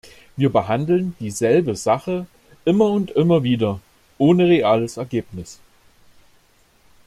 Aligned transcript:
Wir 0.35 0.49
behandeln 0.51 1.15
dieselbe 1.19 1.75
Sache 1.75 2.25
immer 2.65 2.87
und 2.89 3.11
immer 3.11 3.43
wieder, 3.43 3.79
ohne 4.17 4.47
reales 4.47 4.97
Ergebnis. 4.97 5.59